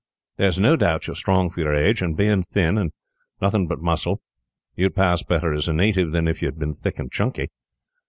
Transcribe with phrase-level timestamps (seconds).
[0.37, 2.91] There is no doubt you are strong for your age, and being thin, and
[3.39, 4.19] nothing but muscle,
[4.75, 7.51] you would pass better as a native than if you had been thick and chunky.